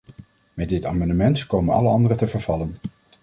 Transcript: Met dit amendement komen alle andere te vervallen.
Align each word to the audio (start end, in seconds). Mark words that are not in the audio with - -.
Met 0.53 0.69
dit 0.69 0.85
amendement 0.85 1.45
komen 1.47 1.73
alle 1.75 1.89
andere 1.89 2.15
te 2.15 2.27
vervallen. 2.27 2.75